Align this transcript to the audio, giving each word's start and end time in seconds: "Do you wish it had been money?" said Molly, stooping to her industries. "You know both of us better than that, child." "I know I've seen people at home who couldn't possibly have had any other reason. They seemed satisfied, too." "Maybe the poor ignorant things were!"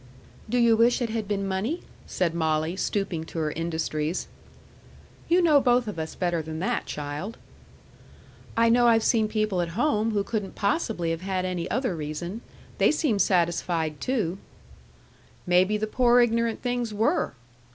"Do 0.49 0.57
you 0.57 0.75
wish 0.75 0.99
it 0.99 1.11
had 1.11 1.27
been 1.27 1.47
money?" 1.47 1.83
said 2.07 2.33
Molly, 2.33 2.75
stooping 2.75 3.23
to 3.25 3.37
her 3.37 3.51
industries. 3.51 4.27
"You 5.29 5.43
know 5.43 5.61
both 5.61 5.87
of 5.87 5.99
us 5.99 6.15
better 6.15 6.41
than 6.41 6.57
that, 6.57 6.87
child." 6.87 7.37
"I 8.57 8.67
know 8.69 8.87
I've 8.87 9.03
seen 9.03 9.27
people 9.27 9.61
at 9.61 9.77
home 9.77 10.09
who 10.09 10.23
couldn't 10.23 10.55
possibly 10.55 11.11
have 11.11 11.21
had 11.21 11.45
any 11.45 11.69
other 11.69 11.95
reason. 11.95 12.41
They 12.79 12.89
seemed 12.91 13.21
satisfied, 13.21 14.01
too." 14.01 14.39
"Maybe 15.45 15.77
the 15.77 15.85
poor 15.85 16.19
ignorant 16.19 16.63
things 16.63 16.91
were!" 16.91 17.35